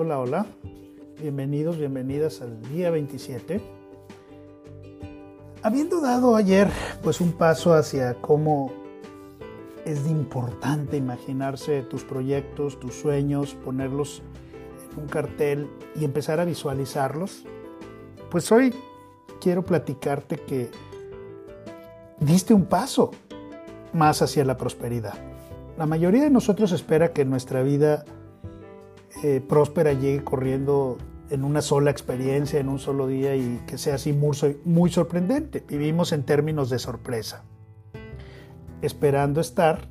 Hola, 0.00 0.20
hola. 0.20 0.46
Bienvenidos, 1.20 1.76
bienvenidas 1.76 2.40
al 2.40 2.62
día 2.70 2.88
27. 2.92 3.60
Habiendo 5.60 6.00
dado 6.00 6.36
ayer 6.36 6.70
pues 7.02 7.20
un 7.20 7.32
paso 7.32 7.74
hacia 7.74 8.14
cómo 8.14 8.72
es 9.84 10.06
importante 10.06 10.96
imaginarse 10.96 11.82
tus 11.82 12.04
proyectos, 12.04 12.78
tus 12.78 12.94
sueños, 12.94 13.54
ponerlos 13.54 14.22
en 14.92 15.02
un 15.02 15.08
cartel 15.08 15.68
y 15.96 16.04
empezar 16.04 16.38
a 16.38 16.44
visualizarlos, 16.44 17.44
pues 18.30 18.52
hoy 18.52 18.72
quiero 19.40 19.64
platicarte 19.64 20.36
que 20.36 20.70
diste 22.20 22.54
un 22.54 22.66
paso 22.66 23.10
más 23.92 24.22
hacia 24.22 24.44
la 24.44 24.56
prosperidad. 24.56 25.14
La 25.76 25.86
mayoría 25.86 26.22
de 26.22 26.30
nosotros 26.30 26.70
espera 26.70 27.12
que 27.12 27.24
nuestra 27.24 27.64
vida 27.64 28.04
eh, 29.22 29.42
próspera 29.46 29.92
llegue 29.92 30.22
corriendo 30.22 30.98
en 31.30 31.44
una 31.44 31.60
sola 31.60 31.90
experiencia, 31.90 32.60
en 32.60 32.68
un 32.68 32.78
solo 32.78 33.06
día 33.06 33.34
y 33.36 33.60
que 33.66 33.78
sea 33.78 33.96
así 33.96 34.12
muy, 34.12 34.36
muy 34.64 34.90
sorprendente. 34.90 35.64
Vivimos 35.68 36.12
en 36.12 36.22
términos 36.22 36.70
de 36.70 36.78
sorpresa, 36.78 37.42
esperando 38.80 39.40
estar 39.40 39.88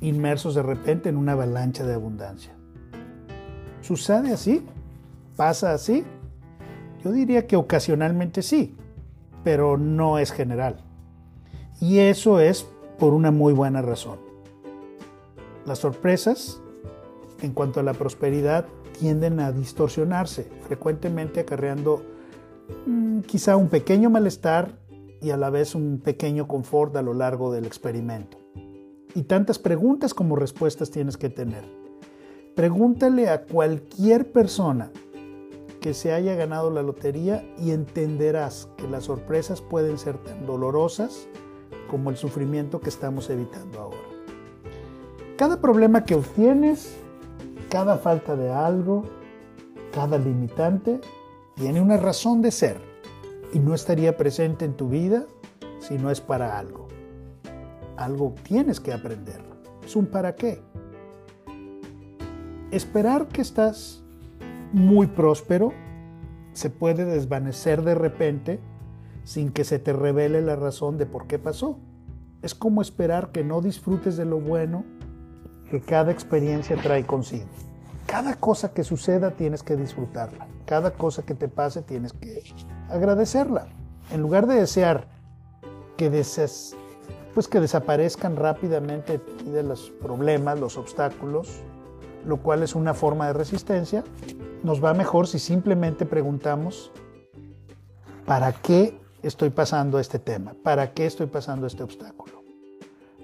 inmersos 0.00 0.54
de 0.54 0.62
repente 0.62 1.08
en 1.08 1.16
una 1.16 1.32
avalancha 1.32 1.84
de 1.84 1.94
abundancia. 1.94 2.52
¿Sucede 3.82 4.32
así? 4.32 4.64
¿Pasa 5.36 5.72
así? 5.72 6.04
Yo 7.04 7.12
diría 7.12 7.46
que 7.46 7.56
ocasionalmente 7.56 8.42
sí, 8.42 8.76
pero 9.44 9.76
no 9.76 10.18
es 10.18 10.32
general. 10.32 10.76
Y 11.80 11.98
eso 11.98 12.40
es 12.40 12.66
por 12.98 13.12
una 13.12 13.30
muy 13.30 13.52
buena 13.52 13.82
razón. 13.82 14.18
Las 15.66 15.78
sorpresas 15.78 16.62
en 17.42 17.52
cuanto 17.52 17.80
a 17.80 17.82
la 17.82 17.92
prosperidad 17.92 18.66
tienden 18.98 19.40
a 19.40 19.52
distorsionarse, 19.52 20.48
frecuentemente 20.62 21.40
acarreando 21.40 22.02
mm, 22.86 23.20
quizá 23.20 23.56
un 23.56 23.68
pequeño 23.68 24.10
malestar 24.10 24.78
y 25.20 25.30
a 25.30 25.36
la 25.36 25.50
vez 25.50 25.74
un 25.74 26.00
pequeño 26.02 26.48
confort 26.48 26.96
a 26.96 27.02
lo 27.02 27.14
largo 27.14 27.52
del 27.52 27.66
experimento. 27.66 28.38
Y 29.14 29.24
tantas 29.24 29.58
preguntas 29.58 30.14
como 30.14 30.36
respuestas 30.36 30.90
tienes 30.90 31.16
que 31.16 31.28
tener. 31.28 31.64
Pregúntale 32.54 33.28
a 33.28 33.42
cualquier 33.42 34.32
persona 34.32 34.90
que 35.80 35.94
se 35.94 36.12
haya 36.12 36.34
ganado 36.34 36.70
la 36.70 36.82
lotería 36.82 37.44
y 37.58 37.72
entenderás 37.72 38.68
que 38.76 38.88
las 38.88 39.04
sorpresas 39.04 39.60
pueden 39.60 39.98
ser 39.98 40.16
tan 40.18 40.46
dolorosas 40.46 41.28
como 41.90 42.10
el 42.10 42.16
sufrimiento 42.16 42.80
que 42.80 42.88
estamos 42.88 43.28
evitando 43.30 43.80
ahora. 43.80 43.98
Cada 45.36 45.60
problema 45.60 46.04
que 46.04 46.14
obtienes, 46.14 46.96
cada 47.72 47.96
falta 47.96 48.36
de 48.36 48.52
algo, 48.52 49.04
cada 49.94 50.18
limitante, 50.18 51.00
tiene 51.54 51.80
una 51.80 51.96
razón 51.96 52.42
de 52.42 52.50
ser 52.50 52.76
y 53.54 53.60
no 53.60 53.72
estaría 53.72 54.14
presente 54.18 54.66
en 54.66 54.74
tu 54.74 54.90
vida 54.90 55.24
si 55.78 55.96
no 55.96 56.10
es 56.10 56.20
para 56.20 56.58
algo. 56.58 56.88
Algo 57.96 58.34
tienes 58.42 58.78
que 58.78 58.92
aprender. 58.92 59.40
Es 59.82 59.96
un 59.96 60.04
para 60.04 60.34
qué. 60.34 60.60
Esperar 62.70 63.28
que 63.28 63.40
estás 63.40 64.04
muy 64.74 65.06
próspero 65.06 65.72
se 66.52 66.68
puede 66.68 67.06
desvanecer 67.06 67.80
de 67.84 67.94
repente 67.94 68.60
sin 69.24 69.50
que 69.50 69.64
se 69.64 69.78
te 69.78 69.94
revele 69.94 70.42
la 70.42 70.56
razón 70.56 70.98
de 70.98 71.06
por 71.06 71.26
qué 71.26 71.38
pasó. 71.38 71.78
Es 72.42 72.54
como 72.54 72.82
esperar 72.82 73.32
que 73.32 73.44
no 73.44 73.62
disfrutes 73.62 74.18
de 74.18 74.26
lo 74.26 74.38
bueno 74.40 74.84
que 75.72 75.80
cada 75.80 76.12
experiencia 76.12 76.76
trae 76.76 77.06
consigo. 77.06 77.46
Cada 78.04 78.34
cosa 78.34 78.74
que 78.74 78.84
suceda 78.84 79.30
tienes 79.30 79.62
que 79.62 79.74
disfrutarla. 79.74 80.46
Cada 80.66 80.90
cosa 80.90 81.22
que 81.22 81.34
te 81.34 81.48
pase 81.48 81.80
tienes 81.80 82.12
que 82.12 82.42
agradecerla. 82.90 83.68
En 84.10 84.20
lugar 84.20 84.46
de 84.46 84.56
desear 84.56 85.08
que, 85.96 86.10
deses, 86.10 86.76
pues 87.32 87.48
que 87.48 87.58
desaparezcan 87.58 88.36
rápidamente 88.36 89.18
de 89.46 89.62
los 89.62 89.88
problemas, 89.88 90.60
los 90.60 90.76
obstáculos, 90.76 91.62
lo 92.26 92.42
cual 92.42 92.62
es 92.62 92.74
una 92.74 92.92
forma 92.92 93.28
de 93.28 93.32
resistencia, 93.32 94.04
nos 94.62 94.84
va 94.84 94.92
mejor 94.92 95.26
si 95.26 95.38
simplemente 95.38 96.04
preguntamos, 96.04 96.92
¿para 98.26 98.52
qué 98.52 99.00
estoy 99.22 99.48
pasando 99.48 99.98
este 99.98 100.18
tema? 100.18 100.52
¿Para 100.62 100.92
qué 100.92 101.06
estoy 101.06 101.28
pasando 101.28 101.66
este 101.66 101.82
obstáculo? 101.82 102.41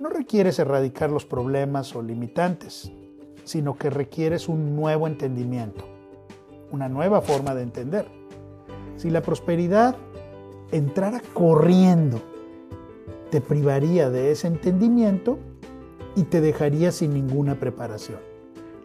No 0.00 0.08
requieres 0.08 0.58
erradicar 0.58 1.10
los 1.10 1.24
problemas 1.24 1.94
o 1.94 2.02
limitantes, 2.02 2.90
sino 3.44 3.78
que 3.78 3.90
requieres 3.90 4.48
un 4.48 4.74
nuevo 4.74 5.06
entendimiento, 5.06 5.84
una 6.72 6.88
nueva 6.88 7.20
forma 7.20 7.54
de 7.54 7.62
entender. 7.62 8.06
Si 8.96 9.08
la 9.08 9.22
prosperidad 9.22 9.96
entrara 10.72 11.22
corriendo, 11.32 12.20
te 13.30 13.40
privaría 13.40 14.10
de 14.10 14.32
ese 14.32 14.48
entendimiento 14.48 15.38
y 16.16 16.24
te 16.24 16.40
dejaría 16.40 16.90
sin 16.90 17.14
ninguna 17.14 17.60
preparación. 17.60 18.18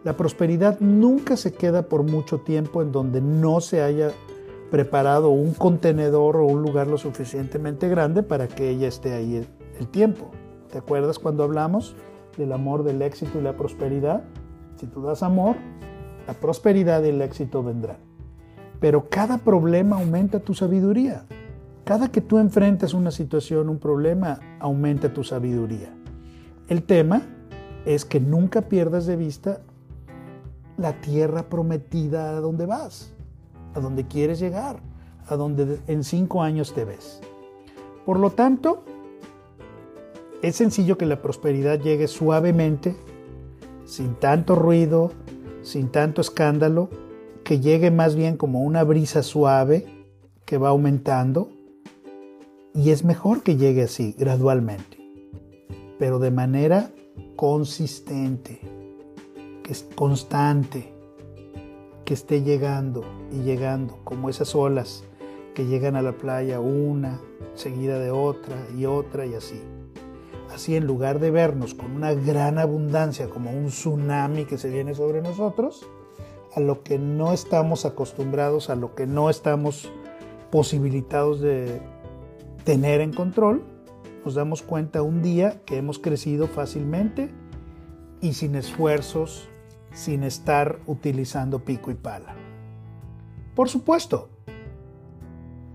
La 0.04 0.16
prosperidad 0.16 0.78
nunca 0.78 1.36
se 1.36 1.52
queda 1.52 1.88
por 1.88 2.04
mucho 2.04 2.38
tiempo 2.38 2.82
en 2.82 2.92
donde 2.92 3.20
no 3.20 3.60
se 3.60 3.82
haya 3.82 4.12
preparado 4.70 5.30
un 5.30 5.54
contenedor 5.54 6.36
o 6.36 6.46
un 6.46 6.62
lugar 6.62 6.86
lo 6.86 6.98
suficientemente 6.98 7.88
grande 7.88 8.22
para 8.22 8.46
que 8.46 8.70
ella 8.70 8.86
esté 8.86 9.12
ahí 9.12 9.44
el 9.78 9.88
tiempo. 9.88 10.30
¿Te 10.70 10.78
acuerdas 10.78 11.18
cuando 11.18 11.44
hablamos 11.44 11.96
del 12.36 12.52
amor, 12.52 12.84
del 12.84 13.02
éxito 13.02 13.38
y 13.38 13.42
la 13.42 13.56
prosperidad? 13.56 14.22
Si 14.76 14.86
tú 14.86 15.02
das 15.02 15.22
amor, 15.22 15.56
la 16.26 16.34
prosperidad 16.34 17.02
y 17.02 17.08
el 17.08 17.22
éxito 17.22 17.62
vendrán. 17.62 17.98
Pero 18.80 19.08
cada 19.08 19.38
problema 19.38 19.96
aumenta 19.96 20.40
tu 20.40 20.54
sabiduría. 20.54 21.26
Cada 21.84 22.10
que 22.10 22.20
tú 22.20 22.38
enfrentas 22.38 22.94
una 22.94 23.10
situación, 23.10 23.68
un 23.68 23.78
problema, 23.78 24.38
aumenta 24.60 25.12
tu 25.12 25.24
sabiduría. 25.24 25.92
El 26.68 26.84
tema 26.84 27.22
es 27.84 28.04
que 28.04 28.20
nunca 28.20 28.62
pierdas 28.62 29.06
de 29.06 29.16
vista 29.16 29.60
la 30.76 31.00
tierra 31.00 31.48
prometida 31.48 32.30
a 32.30 32.40
donde 32.40 32.66
vas 32.66 33.12
a 33.74 33.80
donde 33.80 34.06
quieres 34.06 34.40
llegar, 34.40 34.80
a 35.26 35.36
donde 35.36 35.80
en 35.86 36.04
cinco 36.04 36.42
años 36.42 36.74
te 36.74 36.84
ves. 36.84 37.20
Por 38.04 38.18
lo 38.18 38.30
tanto, 38.30 38.84
es 40.42 40.56
sencillo 40.56 40.96
que 40.96 41.06
la 41.06 41.20
prosperidad 41.20 41.80
llegue 41.80 42.08
suavemente, 42.08 42.96
sin 43.84 44.14
tanto 44.14 44.54
ruido, 44.54 45.12
sin 45.62 45.88
tanto 45.88 46.20
escándalo, 46.20 46.88
que 47.44 47.60
llegue 47.60 47.90
más 47.90 48.16
bien 48.16 48.36
como 48.36 48.60
una 48.60 48.84
brisa 48.84 49.22
suave 49.22 49.86
que 50.46 50.58
va 50.58 50.70
aumentando. 50.70 51.50
Y 52.74 52.90
es 52.90 53.04
mejor 53.04 53.42
que 53.42 53.56
llegue 53.56 53.82
así, 53.82 54.14
gradualmente, 54.16 54.96
pero 55.98 56.18
de 56.18 56.30
manera 56.30 56.90
consistente, 57.36 58.60
que 59.62 59.72
es 59.72 59.86
constante, 59.94 60.92
que 62.04 62.14
esté 62.14 62.42
llegando 62.42 63.04
y 63.32 63.42
llegando, 63.42 63.98
como 64.04 64.30
esas 64.30 64.54
olas 64.54 65.04
que 65.54 65.66
llegan 65.66 65.96
a 65.96 66.02
la 66.02 66.12
playa 66.12 66.60
una 66.60 67.20
seguida 67.54 67.98
de 67.98 68.10
otra 68.10 68.56
y 68.76 68.86
otra 68.86 69.26
y 69.26 69.34
así. 69.34 69.60
Así 70.52 70.76
en 70.76 70.86
lugar 70.86 71.20
de 71.20 71.30
vernos 71.30 71.74
con 71.74 71.92
una 71.92 72.12
gran 72.12 72.58
abundancia 72.58 73.28
como 73.28 73.50
un 73.50 73.66
tsunami 73.66 74.44
que 74.44 74.58
se 74.58 74.68
viene 74.68 74.94
sobre 74.94 75.22
nosotros, 75.22 75.88
a 76.54 76.60
lo 76.60 76.82
que 76.82 76.98
no 76.98 77.32
estamos 77.32 77.84
acostumbrados, 77.84 78.70
a 78.70 78.74
lo 78.74 78.94
que 78.94 79.06
no 79.06 79.30
estamos 79.30 79.90
posibilitados 80.50 81.40
de 81.40 81.80
tener 82.64 83.00
en 83.00 83.12
control, 83.12 83.62
nos 84.24 84.34
damos 84.34 84.62
cuenta 84.62 85.02
un 85.02 85.22
día 85.22 85.62
que 85.64 85.76
hemos 85.76 85.98
crecido 85.98 86.48
fácilmente 86.48 87.30
y 88.20 88.34
sin 88.34 88.54
esfuerzos 88.56 89.48
sin 89.92 90.22
estar 90.22 90.78
utilizando 90.86 91.64
pico 91.64 91.90
y 91.90 91.94
pala. 91.94 92.34
Por 93.54 93.68
supuesto, 93.68 94.30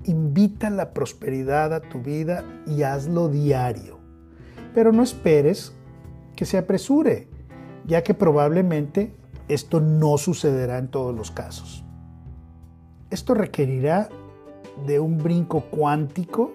invita 0.04 0.70
la 0.70 0.94
prosperidad 0.94 1.74
a 1.74 1.82
tu 1.82 2.02
vida 2.02 2.44
y 2.66 2.84
hazlo 2.84 3.28
diario, 3.28 3.95
pero 4.76 4.92
no 4.92 5.02
esperes 5.02 5.74
que 6.36 6.46
se 6.46 6.58
apresure, 6.58 7.30
ya 7.88 8.04
que 8.04 8.14
probablemente 8.14 9.16
esto 9.48 9.80
no 9.80 10.18
sucederá 10.18 10.78
en 10.78 10.90
todos 10.90 11.16
los 11.16 11.32
casos. 11.32 11.84
Esto 13.10 13.34
requerirá 13.34 14.10
de 14.86 15.00
un 15.00 15.18
brinco 15.18 15.62
cuántico 15.62 16.52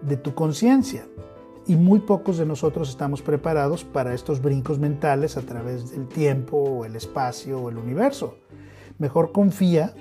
de 0.00 0.16
tu 0.16 0.34
conciencia, 0.34 1.06
y 1.66 1.76
muy 1.76 2.00
pocos 2.00 2.38
de 2.38 2.46
nosotros 2.46 2.88
estamos 2.90 3.22
preparados 3.22 3.84
para 3.84 4.14
estos 4.14 4.42
brincos 4.42 4.78
mentales 4.78 5.36
a 5.36 5.42
través 5.42 5.90
del 5.90 6.08
tiempo 6.08 6.84
el 6.84 6.96
espacio 6.96 7.60
o 7.60 7.70
el 7.70 7.78
universo. 7.78 8.36
Mejor 8.98 9.32
confía 9.32 9.94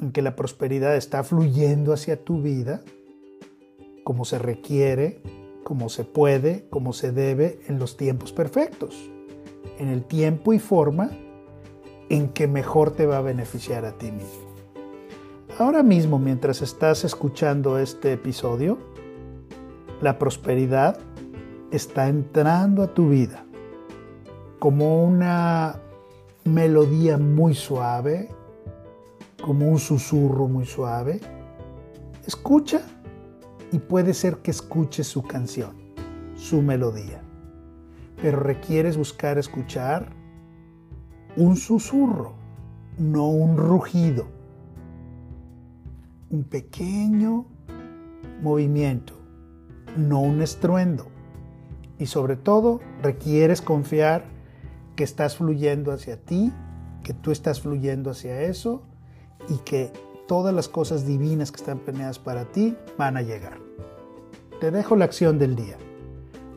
en 0.00 0.12
que 0.12 0.22
la 0.22 0.36
prosperidad 0.36 0.96
está 0.96 1.22
fluyendo 1.24 1.92
hacia 1.92 2.22
tu 2.22 2.42
vida 2.42 2.82
como 4.04 4.24
se 4.24 4.38
requiere, 4.38 5.20
como 5.68 5.90
se 5.90 6.04
puede, 6.04 6.64
como 6.70 6.94
se 6.94 7.12
debe 7.12 7.60
en 7.66 7.78
los 7.78 7.98
tiempos 7.98 8.32
perfectos, 8.32 9.10
en 9.78 9.88
el 9.88 10.02
tiempo 10.02 10.54
y 10.54 10.58
forma 10.58 11.10
en 12.08 12.30
que 12.30 12.48
mejor 12.48 12.92
te 12.92 13.04
va 13.04 13.18
a 13.18 13.20
beneficiar 13.20 13.84
a 13.84 13.92
ti 13.92 14.10
mismo. 14.10 14.48
Ahora 15.58 15.82
mismo, 15.82 16.18
mientras 16.18 16.62
estás 16.62 17.04
escuchando 17.04 17.78
este 17.78 18.14
episodio, 18.14 18.78
la 20.00 20.18
prosperidad 20.18 20.96
está 21.70 22.08
entrando 22.08 22.82
a 22.82 22.94
tu 22.94 23.10
vida 23.10 23.44
como 24.60 25.04
una 25.04 25.82
melodía 26.44 27.18
muy 27.18 27.54
suave, 27.54 28.30
como 29.44 29.68
un 29.68 29.78
susurro 29.78 30.48
muy 30.48 30.64
suave. 30.64 31.20
Escucha 32.26 32.80
y 33.72 33.78
puede 33.78 34.14
ser 34.14 34.38
que 34.38 34.50
escuches 34.50 35.06
su 35.06 35.22
canción, 35.22 35.76
su 36.36 36.62
melodía. 36.62 37.22
Pero 38.20 38.40
requieres 38.40 38.96
buscar 38.96 39.38
escuchar 39.38 40.10
un 41.36 41.56
susurro, 41.56 42.34
no 42.98 43.28
un 43.28 43.56
rugido. 43.56 44.26
Un 46.30 46.44
pequeño 46.44 47.46
movimiento, 48.42 49.14
no 49.96 50.20
un 50.20 50.42
estruendo. 50.42 51.06
Y 51.98 52.06
sobre 52.06 52.36
todo, 52.36 52.80
requieres 53.02 53.60
confiar 53.60 54.24
que 54.96 55.04
estás 55.04 55.36
fluyendo 55.36 55.92
hacia 55.92 56.20
ti, 56.20 56.52
que 57.02 57.14
tú 57.14 57.30
estás 57.30 57.60
fluyendo 57.60 58.10
hacia 58.10 58.42
eso 58.42 58.82
y 59.48 59.58
que 59.58 59.92
todas 60.28 60.54
las 60.54 60.68
cosas 60.68 61.04
divinas 61.04 61.50
que 61.50 61.56
están 61.56 61.80
planeadas 61.80 62.20
para 62.20 62.44
ti 62.44 62.76
van 62.96 63.16
a 63.16 63.22
llegar. 63.22 63.58
Te 64.60 64.70
dejo 64.70 64.94
la 64.94 65.06
acción 65.06 65.38
del 65.38 65.56
día. 65.56 65.76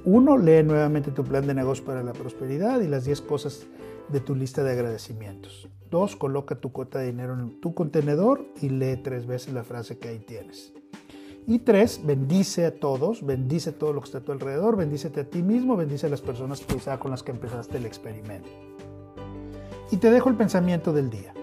Uno, 0.03 0.37
lee 0.37 0.61
nuevamente 0.61 1.09
tu 1.11 1.23
plan 1.23 1.47
de 1.47 1.53
negocio 1.53 1.85
para 1.85 2.03
la 2.03 2.13
prosperidad 2.13 2.81
y 2.81 2.87
las 2.87 3.05
10 3.05 3.21
cosas 3.21 3.65
de 4.09 4.19
tu 4.19 4.35
lista 4.35 4.61
de 4.63 4.73
agradecimientos. 4.73 5.69
Dos, 5.89 6.15
coloca 6.15 6.55
tu 6.55 6.71
cuota 6.71 6.99
de 6.99 7.07
dinero 7.07 7.33
en 7.33 7.61
tu 7.61 7.73
contenedor 7.73 8.45
y 8.61 8.69
lee 8.69 8.97
tres 8.97 9.25
veces 9.25 9.53
la 9.53 9.63
frase 9.63 9.97
que 9.97 10.09
ahí 10.09 10.19
tienes. 10.19 10.73
Y 11.47 11.59
tres, 11.59 12.01
bendice 12.03 12.65
a 12.65 12.79
todos, 12.79 13.25
bendice 13.25 13.71
todo 13.71 13.93
lo 13.93 14.01
que 14.01 14.05
está 14.05 14.17
a 14.19 14.21
tu 14.21 14.31
alrededor, 14.31 14.75
bendícete 14.75 15.21
a 15.21 15.29
ti 15.29 15.41
mismo, 15.41 15.77
bendice 15.77 16.07
a 16.07 16.09
las 16.09 16.21
personas 16.21 16.61
con 16.99 17.11
las 17.11 17.23
que 17.23 17.31
empezaste 17.31 17.77
el 17.77 17.85
experimento. 17.85 18.49
Y 19.91 19.97
te 19.97 20.11
dejo 20.11 20.29
el 20.29 20.35
pensamiento 20.35 20.93
del 20.93 21.09
día. 21.09 21.33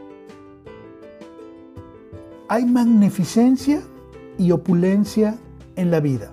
Hay 2.50 2.65
magnificencia 2.65 3.83
y 4.39 4.53
opulencia 4.53 5.37
en 5.77 5.91
la 5.91 6.00
vida. 6.00 6.31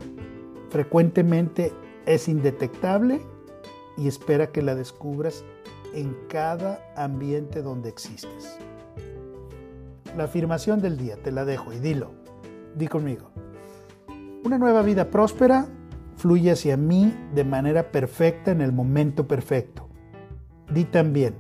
Frecuentemente 0.70 1.74
es 2.06 2.30
indetectable 2.30 3.22
y 3.98 4.08
espera 4.08 4.48
que 4.48 4.62
la 4.62 4.76
descubras 4.76 5.44
en 5.94 6.16
cada 6.30 6.80
ambiente 6.96 7.62
donde 7.62 7.90
existes. 7.90 8.58
La 10.16 10.24
afirmación 10.24 10.82
del 10.82 10.98
día, 10.98 11.18
te 11.22 11.34
la 11.34 11.44
dejo 11.44 11.74
y 11.74 11.80
dilo. 11.80 12.12
Di 12.78 12.88
conmigo. 12.88 13.32
Una 14.46 14.58
nueva 14.58 14.84
vida 14.84 15.10
próspera 15.10 15.68
fluye 16.16 16.52
hacia 16.52 16.78
mí 16.78 17.14
de 17.34 17.44
manera 17.44 17.92
perfecta 17.92 18.52
en 18.52 18.62
el 18.62 18.72
momento 18.72 19.28
perfecto. 19.28 19.90
Di 20.74 20.86
también, 20.86 21.36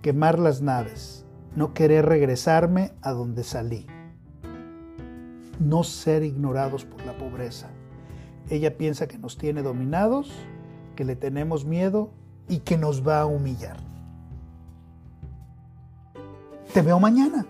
quemar 0.00 0.38
las 0.38 0.62
naves, 0.62 1.26
no 1.56 1.74
querer 1.74 2.06
regresarme 2.06 2.92
a 3.02 3.10
donde 3.10 3.42
salí. 3.42 3.88
No 5.58 5.84
ser 5.84 6.22
ignorados 6.22 6.84
por 6.84 7.04
la 7.04 7.16
pobreza. 7.16 7.68
Ella 8.50 8.76
piensa 8.76 9.08
que 9.08 9.18
nos 9.18 9.38
tiene 9.38 9.62
dominados, 9.62 10.32
que 10.94 11.04
le 11.04 11.16
tenemos 11.16 11.64
miedo 11.64 12.10
y 12.48 12.58
que 12.58 12.78
nos 12.78 13.06
va 13.06 13.20
a 13.20 13.26
humillar. 13.26 13.76
Te 16.72 16.82
veo 16.82 17.00
mañana. 17.00 17.46